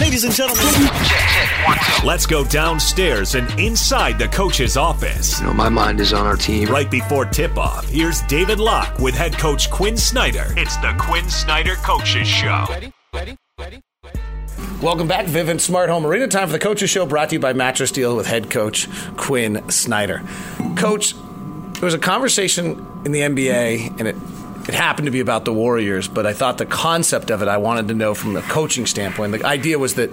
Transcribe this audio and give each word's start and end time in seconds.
Ladies 0.00 0.22
and 0.22 0.32
gentlemen, 0.32 0.64
Let's 2.04 2.24
go 2.24 2.44
downstairs 2.44 3.34
and 3.34 3.48
inside 3.58 4.18
the 4.18 4.28
coach's 4.28 4.76
office. 4.76 5.40
You 5.40 5.46
know, 5.46 5.52
my 5.52 5.68
mind 5.68 6.00
is 6.00 6.12
on 6.12 6.24
our 6.24 6.36
team. 6.36 6.68
Right 6.68 6.88
before 6.88 7.24
tip 7.24 7.58
off, 7.58 7.88
here's 7.88 8.22
David 8.22 8.60
Locke 8.60 8.98
with 9.00 9.14
head 9.14 9.36
coach 9.36 9.70
Quin 9.70 9.96
Snyder. 9.96 10.46
It's 10.56 10.76
the 10.76 10.94
Quin 10.98 11.28
Snyder 11.28 11.74
Coaches 11.76 12.28
Show. 12.28 12.66
ready, 12.68 12.92
ready, 13.12 13.36
ready, 13.58 13.80
ready. 14.04 14.20
Welcome 14.80 15.08
back, 15.08 15.26
Vivint 15.26 15.60
Smart 15.60 15.90
Home 15.90 16.06
Arena. 16.06 16.28
Time 16.28 16.46
for 16.46 16.52
the 16.52 16.60
Coaches 16.60 16.90
Show 16.90 17.04
brought 17.04 17.30
to 17.30 17.34
you 17.34 17.40
by 17.40 17.52
Mattress 17.52 17.90
Deal 17.90 18.16
with 18.16 18.26
head 18.26 18.50
coach 18.50 18.88
Quin 19.16 19.68
Snyder. 19.68 20.22
Coach, 20.76 21.14
there 21.14 21.84
was 21.84 21.94
a 21.94 21.98
conversation 21.98 22.86
in 23.04 23.10
the 23.10 23.20
NBA, 23.20 23.98
and 23.98 24.06
it 24.06 24.16
it 24.68 24.74
happened 24.74 25.06
to 25.06 25.10
be 25.10 25.20
about 25.20 25.46
the 25.46 25.52
Warriors, 25.52 26.08
but 26.08 26.26
I 26.26 26.34
thought 26.34 26.58
the 26.58 26.66
concept 26.66 27.30
of 27.30 27.40
it 27.40 27.48
I 27.48 27.56
wanted 27.56 27.88
to 27.88 27.94
know 27.94 28.14
from 28.14 28.36
a 28.36 28.42
coaching 28.42 28.84
standpoint. 28.84 29.32
The 29.32 29.44
idea 29.46 29.78
was 29.78 29.94
that 29.94 30.12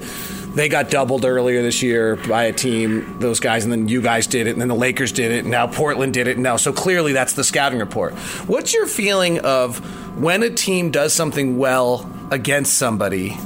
they 0.55 0.70
got 0.70 0.90
doubled 0.90 1.26
earlier 1.26 1.62
this 1.62 1.84
year 1.84 2.16
by 2.16 2.45
a 2.45 2.54
team, 2.54 3.20
those 3.20 3.42
guys, 3.42 3.66
and 3.66 3.73
then 3.73 3.89
you 3.89 4.02
guys 4.02 4.28
did 4.28 4.48
it, 4.48 4.52
and 4.52 4.61
then 4.61 4.70
the 4.70 4.76
Lakers 4.76 5.11
did 5.11 5.33
it, 5.33 5.39
and 5.39 5.52
now 5.52 5.67
Portland 5.67 6.14
did 6.14 6.28
it, 6.28 6.38
now 6.38 6.56
so 6.56 6.72
clearly 6.72 7.11
that's 7.11 7.33
the 7.33 7.44
scouting 7.44 7.80
report. 7.80 8.14
What's 8.48 8.73
your 8.73 8.88
feeling 8.88 9.39
of 9.39 9.80
when 10.17 10.42
a 10.42 10.50
team 10.50 10.89
does 10.89 11.11
something 11.11 11.58
well 11.58 12.09
against 12.31 12.76
somebody? 12.76 13.38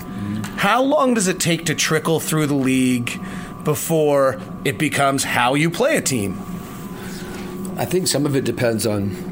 How 0.58 0.84
long 0.84 1.16
does 1.16 1.28
it 1.28 1.40
take 1.40 1.66
to 1.66 1.74
trickle 1.74 2.20
through 2.20 2.46
the 2.46 2.54
league 2.54 3.20
before 3.64 4.40
it 4.64 4.78
becomes 4.78 5.24
how 5.24 5.56
you 5.56 5.72
play 5.72 5.98
a 5.98 6.02
team? 6.02 6.34
I 7.78 7.86
think 7.86 8.08
some 8.08 8.28
of 8.28 8.36
it 8.36 8.44
depends 8.44 8.86
on 8.86 9.29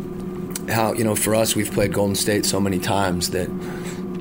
how 0.70 0.94
you 0.94 1.04
know. 1.04 1.16
For 1.16 1.36
us, 1.36 1.56
we've 1.56 1.72
played 1.72 1.94
Golden 1.94 2.16
State 2.16 2.46
so 2.46 2.60
many 2.60 2.80
times 2.80 3.32
that 3.32 3.50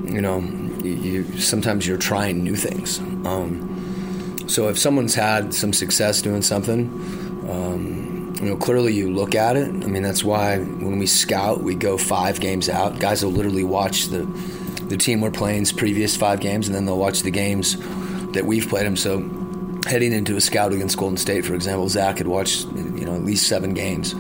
you 0.07 0.21
know, 0.21 0.41
you, 0.83 1.25
sometimes 1.39 1.87
you're 1.87 1.99
trying 1.99 2.43
new 2.43 2.57
things. 2.57 2.99
Um, 3.27 4.45
so 4.49 4.69
if 4.69 4.79
someone's 4.79 5.15
had 5.15 5.53
some 5.53 5.73
success 5.73 6.23
doing 6.23 6.43
something, 6.43 6.89
um, 7.51 8.35
you 8.41 8.47
know, 8.47 8.57
clearly 8.57 8.95
you 8.95 9.13
look 9.13 9.35
at 9.35 9.57
it. 9.57 9.69
I 9.69 9.87
mean, 9.87 10.03
that's 10.03 10.23
why 10.23 10.59
when 10.59 10.99
we 10.99 11.07
scout, 11.07 11.63
we 11.63 11.75
go 11.75 11.99
five 11.99 12.41
games 12.41 12.69
out. 12.69 12.99
Guys 12.99 13.25
will 13.25 13.33
literally 13.33 13.65
watch 13.65 14.07
the 14.07 14.25
the 14.89 14.97
team 14.97 15.21
we're 15.21 15.33
playing's 15.33 15.73
previous 15.73 16.17
five 16.17 16.39
games, 16.39 16.69
and 16.69 16.75
then 16.75 16.87
they'll 16.87 16.99
watch 16.99 17.23
the 17.23 17.31
games 17.31 17.77
that 18.33 18.45
we've 18.47 18.69
played 18.69 18.87
them. 18.87 18.97
So 18.97 19.19
heading 19.87 20.12
into 20.12 20.37
a 20.37 20.41
scout 20.41 20.73
against 20.73 20.97
Golden 20.97 21.17
State, 21.17 21.45
for 21.45 21.55
example, 21.55 21.89
Zach 21.89 22.19
had 22.19 22.27
watched 22.27 22.67
you 22.67 23.05
know 23.05 23.15
at 23.15 23.25
least 23.25 23.47
seven 23.47 23.73
games, 23.75 24.15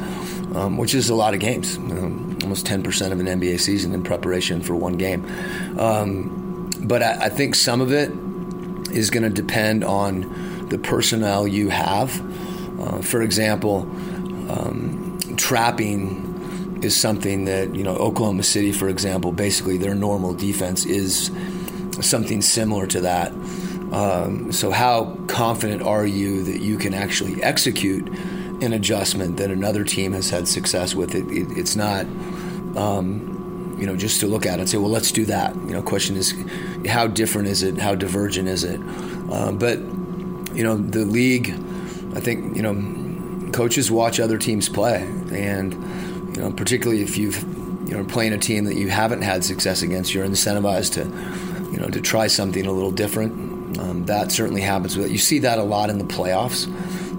um, 0.54 0.78
which 0.78 0.94
is 0.94 1.10
a 1.10 1.14
lot 1.14 1.34
of 1.34 1.40
games, 1.40 1.76
you 1.76 1.94
know, 1.94 2.36
almost 2.42 2.66
ten 2.66 2.82
percent 2.82 3.12
of 3.12 3.20
an 3.20 3.26
NBA 3.26 3.60
season 3.60 3.92
in 3.92 4.02
preparation 4.02 4.62
for 4.62 4.74
one 4.74 4.94
game. 4.94 5.26
Um, 5.78 6.70
but 6.82 7.02
I, 7.02 7.26
I 7.26 7.28
think 7.28 7.54
some 7.54 7.80
of 7.80 7.92
it 7.92 8.10
is 8.96 9.10
going 9.10 9.24
to 9.24 9.30
depend 9.30 9.84
on 9.84 10.68
the 10.68 10.78
personnel 10.78 11.46
you 11.46 11.68
have. 11.68 12.20
Uh, 12.80 13.00
for 13.02 13.22
example, 13.22 13.82
um, 14.48 15.18
trapping 15.36 16.80
is 16.82 16.98
something 16.98 17.46
that 17.46 17.74
you 17.74 17.82
know 17.82 17.96
Oklahoma 17.96 18.42
City, 18.42 18.72
for 18.72 18.88
example, 18.88 19.32
basically 19.32 19.76
their 19.76 19.94
normal 19.94 20.34
defense 20.34 20.86
is 20.86 21.30
something 22.00 22.42
similar 22.42 22.86
to 22.86 23.00
that. 23.00 23.32
Um, 23.92 24.52
so, 24.52 24.70
how 24.70 25.16
confident 25.28 25.82
are 25.82 26.06
you 26.06 26.42
that 26.44 26.60
you 26.60 26.76
can 26.76 26.94
actually 26.94 27.42
execute 27.42 28.08
an 28.62 28.72
adjustment 28.72 29.36
that 29.36 29.50
another 29.50 29.84
team 29.84 30.12
has 30.12 30.30
had 30.30 30.48
success 30.48 30.94
with? 30.94 31.14
It, 31.14 31.26
it 31.30 31.56
it's 31.56 31.76
not, 31.76 32.04
um, 32.76 33.76
you 33.78 33.86
know, 33.86 33.96
just 33.96 34.20
to 34.20 34.26
look 34.26 34.46
at 34.46 34.58
it 34.58 34.60
and 34.60 34.68
say, 34.68 34.78
well, 34.78 34.90
let's 34.90 35.12
do 35.12 35.24
that. 35.26 35.54
You 35.54 35.72
know, 35.72 35.82
question 35.82 36.16
is, 36.16 36.34
how 36.86 37.06
different 37.06 37.48
is 37.48 37.62
it? 37.62 37.78
How 37.78 37.94
divergent 37.94 38.48
is 38.48 38.64
it? 38.64 38.80
Uh, 39.30 39.52
but 39.52 39.78
you 40.56 40.64
know, 40.64 40.76
the 40.76 41.04
league, 41.04 41.50
I 42.14 42.20
think, 42.20 42.56
you 42.56 42.62
know, 42.62 43.52
coaches 43.52 43.90
watch 43.90 44.20
other 44.20 44.38
teams 44.38 44.68
play, 44.68 45.02
and 45.32 45.72
you 46.34 46.42
know, 46.42 46.52
particularly 46.52 47.02
if 47.02 47.16
you've 47.16 47.42
you 47.88 47.96
know 47.96 48.04
playing 48.04 48.32
a 48.32 48.38
team 48.38 48.64
that 48.64 48.76
you 48.76 48.88
haven't 48.88 49.22
had 49.22 49.44
success 49.44 49.82
against, 49.82 50.14
you're 50.14 50.26
incentivized 50.26 50.94
to 50.94 51.70
you 51.72 51.78
know 51.78 51.88
to 51.88 52.00
try 52.00 52.26
something 52.26 52.66
a 52.66 52.72
little 52.72 52.90
different. 52.90 53.55
Um, 53.78 54.06
that 54.06 54.32
certainly 54.32 54.60
happens. 54.62 54.96
With 54.96 55.10
You 55.10 55.18
see 55.18 55.40
that 55.40 55.58
a 55.58 55.62
lot 55.62 55.90
in 55.90 55.98
the 55.98 56.04
playoffs 56.04 56.66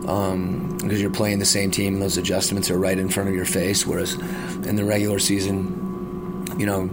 um, 0.08 0.78
because 0.82 1.02
you're 1.02 1.12
playing 1.12 1.40
the 1.40 1.46
same 1.46 1.72
team, 1.72 1.94
and 1.94 2.02
those 2.02 2.18
adjustments 2.18 2.72
are 2.72 2.78
right 2.78 2.98
in 2.98 3.10
front 3.10 3.30
of 3.30 3.36
your 3.36 3.46
face. 3.46 3.86
Whereas 3.86 4.14
in 4.14 4.76
the 4.76 4.86
regular 4.86 5.20
season, 5.20 6.46
you 6.58 6.66
know, 6.66 6.90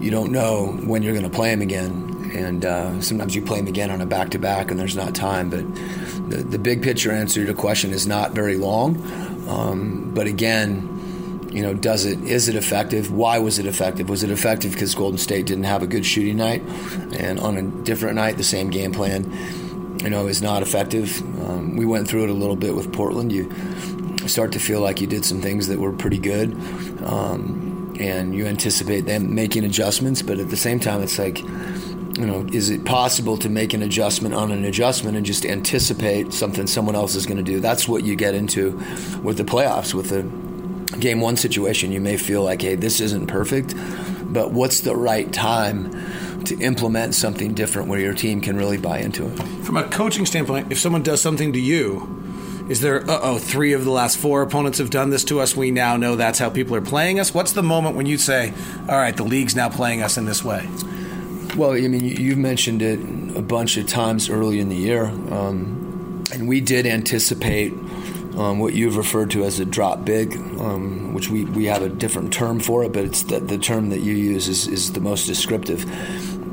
you 0.00 0.10
don't 0.10 0.32
know 0.32 0.66
when 0.84 1.02
you're 1.02 1.12
going 1.12 1.28
to 1.28 1.34
play 1.34 1.50
them 1.50 1.62
again, 1.62 2.32
and 2.34 2.64
uh, 2.64 3.00
sometimes 3.00 3.34
you 3.34 3.42
play 3.42 3.58
them 3.58 3.68
again 3.68 3.90
on 3.90 4.00
a 4.00 4.06
back 4.06 4.30
to 4.30 4.38
back, 4.38 4.70
and 4.70 4.80
there's 4.80 4.96
not 4.96 5.14
time. 5.14 5.50
But 5.50 5.64
the, 6.30 6.38
the 6.42 6.58
big 6.58 6.82
picture 6.82 7.12
answer 7.12 7.40
to 7.40 7.46
your 7.46 7.54
question 7.54 7.92
is 7.92 8.06
not 8.06 8.32
very 8.32 8.56
long. 8.56 8.96
Um, 9.48 10.10
but 10.14 10.26
again, 10.26 10.93
you 11.54 11.62
know, 11.62 11.72
does 11.72 12.04
it 12.04 12.20
is 12.24 12.48
it 12.48 12.56
effective? 12.56 13.12
Why 13.12 13.38
was 13.38 13.60
it 13.60 13.66
effective? 13.66 14.08
Was 14.08 14.24
it 14.24 14.30
effective 14.30 14.72
because 14.72 14.92
Golden 14.96 15.18
State 15.18 15.46
didn't 15.46 15.64
have 15.64 15.84
a 15.84 15.86
good 15.86 16.04
shooting 16.04 16.36
night, 16.36 16.62
and 17.16 17.38
on 17.38 17.56
a 17.56 17.62
different 17.62 18.16
night, 18.16 18.36
the 18.36 18.44
same 18.44 18.70
game 18.70 18.92
plan, 18.92 19.30
you 20.02 20.10
know, 20.10 20.26
is 20.26 20.42
not 20.42 20.62
effective. 20.62 21.20
Um, 21.40 21.76
we 21.76 21.86
went 21.86 22.08
through 22.08 22.24
it 22.24 22.30
a 22.30 22.34
little 22.34 22.56
bit 22.56 22.74
with 22.74 22.92
Portland. 22.92 23.32
You 23.32 23.48
start 24.26 24.50
to 24.52 24.58
feel 24.58 24.80
like 24.80 25.00
you 25.00 25.06
did 25.06 25.24
some 25.24 25.40
things 25.40 25.68
that 25.68 25.78
were 25.78 25.92
pretty 25.92 26.18
good, 26.18 26.54
um, 27.04 27.94
and 28.00 28.34
you 28.34 28.46
anticipate 28.46 29.02
them 29.02 29.32
making 29.32 29.64
adjustments, 29.64 30.22
but 30.22 30.40
at 30.40 30.50
the 30.50 30.56
same 30.56 30.80
time, 30.80 31.02
it's 31.02 31.18
like. 31.18 31.40
You 32.16 32.26
know, 32.26 32.46
is 32.52 32.70
it 32.70 32.84
possible 32.84 33.36
to 33.38 33.48
make 33.48 33.74
an 33.74 33.82
adjustment 33.82 34.36
on 34.36 34.52
an 34.52 34.64
adjustment 34.64 35.16
and 35.16 35.26
just 35.26 35.44
anticipate 35.44 36.32
something 36.32 36.68
someone 36.68 36.94
else 36.94 37.16
is 37.16 37.26
going 37.26 37.38
to 37.38 37.42
do? 37.42 37.58
That's 37.58 37.88
what 37.88 38.04
you 38.04 38.14
get 38.14 38.36
into 38.36 38.80
with 39.20 39.36
the 39.36 39.42
playoffs, 39.42 39.94
with 39.94 40.10
the 40.10 40.22
game 41.00 41.20
one 41.20 41.36
situation, 41.36 41.92
you 41.92 42.00
may 42.00 42.16
feel 42.16 42.42
like, 42.42 42.62
hey, 42.62 42.74
this 42.74 43.00
isn't 43.00 43.26
perfect, 43.26 43.74
but 44.32 44.52
what's 44.52 44.80
the 44.80 44.94
right 44.96 45.32
time 45.32 46.44
to 46.44 46.58
implement 46.60 47.14
something 47.14 47.54
different 47.54 47.88
where 47.88 48.00
your 48.00 48.14
team 48.14 48.40
can 48.40 48.56
really 48.56 48.78
buy 48.78 48.98
into 48.98 49.26
it? 49.26 49.36
From 49.64 49.76
a 49.76 49.84
coaching 49.88 50.26
standpoint, 50.26 50.70
if 50.70 50.78
someone 50.78 51.02
does 51.02 51.20
something 51.20 51.52
to 51.52 51.60
you, 51.60 52.20
is 52.68 52.80
there, 52.80 53.02
uh 53.10 53.20
oh, 53.22 53.38
three 53.38 53.74
of 53.74 53.84
the 53.84 53.90
last 53.90 54.16
four 54.16 54.42
opponents 54.42 54.78
have 54.78 54.90
done 54.90 55.10
this 55.10 55.24
to 55.24 55.40
us. 55.40 55.54
We 55.54 55.70
now 55.70 55.96
know 55.96 56.16
that's 56.16 56.38
how 56.38 56.48
people 56.48 56.74
are 56.76 56.80
playing 56.80 57.20
us. 57.20 57.34
What's 57.34 57.52
the 57.52 57.62
moment 57.62 57.94
when 57.94 58.06
you 58.06 58.16
say, 58.16 58.54
all 58.88 58.96
right, 58.96 59.14
the 59.16 59.24
league's 59.24 59.54
now 59.54 59.68
playing 59.68 60.02
us 60.02 60.16
in 60.16 60.24
this 60.24 60.42
way? 60.42 60.66
Well, 61.56 61.72
I 61.72 61.86
mean, 61.88 62.04
you've 62.04 62.38
mentioned 62.38 62.82
it 62.82 62.98
a 63.36 63.42
bunch 63.42 63.76
of 63.76 63.86
times 63.86 64.28
early 64.28 64.60
in 64.60 64.70
the 64.70 64.76
year, 64.76 65.04
um, 65.04 66.24
and 66.32 66.48
we 66.48 66.60
did 66.60 66.86
anticipate 66.86 67.72
um, 68.36 68.58
what 68.58 68.74
you've 68.74 68.96
referred 68.96 69.30
to 69.32 69.44
as 69.44 69.60
a 69.60 69.64
drop 69.64 70.04
big, 70.04 70.36
um, 70.36 71.14
which 71.14 71.28
we, 71.28 71.44
we 71.44 71.66
have 71.66 71.82
a 71.82 71.88
different 71.88 72.32
term 72.32 72.60
for 72.60 72.84
it, 72.84 72.92
but 72.92 73.04
it's 73.04 73.22
the, 73.24 73.40
the 73.40 73.58
term 73.58 73.90
that 73.90 74.00
you 74.00 74.14
use 74.14 74.48
is, 74.48 74.66
is 74.66 74.92
the 74.92 75.00
most 75.00 75.26
descriptive. 75.26 75.84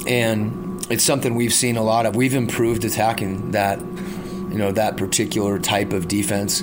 And 0.08 0.86
it's 0.91 1.03
something 1.03 1.36
we've 1.36 1.53
seen 1.53 1.78
a 1.78 1.84
lot 1.84 2.06
of. 2.06 2.16
We've 2.16 2.34
improved 2.34 2.85
attacking 2.85 3.52
that, 3.52 3.79
you 3.79 4.58
know, 4.58 4.72
that 4.73 4.97
particular 4.97 5.58
type 5.58 5.94
of 5.94 6.08
defense. 6.08 6.61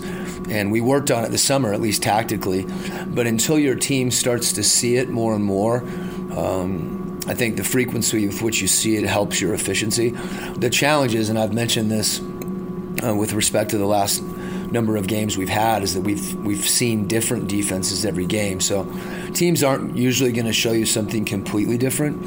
And 0.50 0.70
we 0.70 0.80
worked 0.80 1.10
on 1.10 1.24
it 1.24 1.30
this 1.30 1.42
summer, 1.42 1.72
at 1.72 1.80
least 1.80 2.02
tactically. 2.02 2.66
But 3.06 3.26
until 3.26 3.58
your 3.58 3.74
team 3.74 4.10
starts 4.10 4.52
to 4.52 4.62
see 4.62 4.96
it 4.96 5.08
more 5.08 5.34
and 5.34 5.44
more, 5.44 5.78
um, 6.36 7.20
I 7.26 7.34
think 7.34 7.56
the 7.56 7.64
frequency 7.64 8.26
with 8.26 8.40
which 8.40 8.60
you 8.62 8.68
see 8.68 8.96
it 8.96 9.04
helps 9.04 9.40
your 9.40 9.52
efficiency. 9.52 10.10
The 10.56 10.70
challenge 10.70 11.14
is, 11.14 11.28
and 11.28 11.38
I've 11.38 11.52
mentioned 11.52 11.90
this 11.90 12.20
uh, 13.06 13.14
with 13.14 13.32
respect 13.32 13.70
to 13.70 13.78
the 13.78 13.86
last 13.86 14.22
number 14.72 14.96
of 14.96 15.06
games 15.06 15.36
we've 15.36 15.48
had 15.48 15.82
is 15.82 15.94
that 15.94 16.02
we've 16.02 16.34
we've 16.44 16.66
seen 16.66 17.06
different 17.06 17.48
defenses 17.48 18.04
every 18.04 18.26
game. 18.26 18.60
So 18.60 18.84
teams 19.34 19.62
aren't 19.62 19.96
usually 19.96 20.32
going 20.32 20.46
to 20.46 20.52
show 20.52 20.72
you 20.72 20.86
something 20.86 21.24
completely 21.24 21.78
different. 21.78 22.24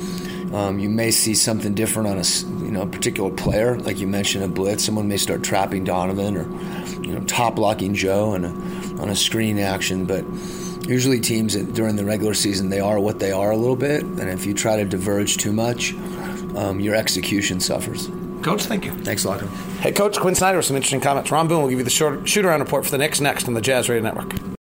Um, 0.53 0.79
you 0.79 0.89
may 0.89 1.11
see 1.11 1.33
something 1.33 1.73
different 1.73 2.09
on 2.09 2.17
a 2.17 2.63
you 2.65 2.71
know 2.71 2.85
particular 2.85 3.31
player, 3.31 3.77
like 3.79 3.99
you 3.99 4.07
mentioned 4.07 4.43
a 4.43 4.47
blitz. 4.47 4.83
Someone 4.83 5.07
may 5.07 5.17
start 5.17 5.43
trapping 5.43 5.83
Donovan 5.83 6.35
or 6.35 6.43
you 7.01 7.13
know 7.13 7.21
top 7.25 7.55
blocking 7.55 7.93
Joe 7.93 8.31
on 8.31 8.45
a 8.45 8.49
on 9.01 9.09
a 9.09 9.15
screen 9.15 9.59
action, 9.59 10.05
but 10.05 10.25
usually 10.87 11.19
teams 11.19 11.55
during 11.55 11.95
the 11.95 12.05
regular 12.05 12.33
season 12.33 12.69
they 12.69 12.79
are 12.79 12.99
what 12.99 13.19
they 13.19 13.31
are 13.31 13.51
a 13.51 13.57
little 13.57 13.75
bit, 13.75 14.03
and 14.03 14.29
if 14.29 14.45
you 14.45 14.53
try 14.53 14.75
to 14.77 14.85
diverge 14.85 15.37
too 15.37 15.53
much, 15.53 15.93
um, 16.55 16.79
your 16.79 16.95
execution 16.95 17.59
suffers. 17.59 18.09
Coach, 18.41 18.65
thank 18.65 18.85
you. 18.85 18.91
Thanks 19.03 19.23
a 19.23 19.29
lot. 19.29 19.41
Hey, 19.79 19.91
Coach 19.91 20.19
Quin 20.19 20.35
Snyder 20.35 20.57
with 20.57 20.65
some 20.65 20.75
interesting 20.75 21.01
comments. 21.01 21.31
Ron 21.31 21.47
Boone 21.47 21.61
will 21.61 21.69
give 21.69 21.79
you 21.79 21.85
the 21.85 21.89
short 21.89 22.27
shoot 22.27 22.45
around 22.45 22.59
report 22.59 22.85
for 22.85 22.91
the 22.91 22.97
Knicks 22.97 23.21
next 23.21 23.47
on 23.47 23.53
the 23.53 23.61
Jazz 23.61 23.89
Radio 23.89 24.03
Network. 24.03 24.50